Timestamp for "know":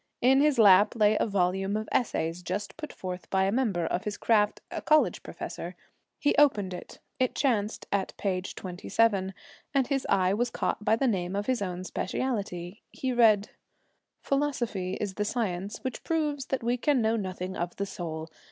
17.03-17.15